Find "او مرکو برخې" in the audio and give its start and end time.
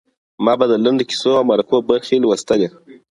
1.39-2.15